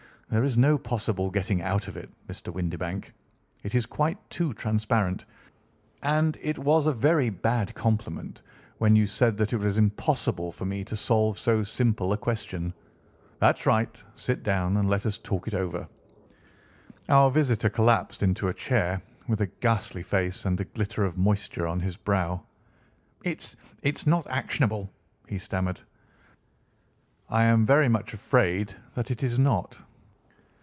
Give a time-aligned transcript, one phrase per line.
[0.33, 2.53] "There is no possible getting out of it, Mr.
[2.53, 3.11] Windibank.
[3.63, 5.25] It is quite too transparent,
[6.03, 8.41] and it was a very bad compliment
[8.77, 12.73] when you said that it was impossible for me to solve so simple a question.
[13.39, 14.01] That's right!
[14.15, 15.85] Sit down and let us talk it over."
[17.09, 21.67] Our visitor collapsed into a chair, with a ghastly face and a glitter of moisture
[21.67, 22.41] on his brow.
[23.25, 24.93] "It—it's not actionable,"
[25.27, 25.81] he stammered.
[27.27, 29.77] "I am very much afraid that it is not.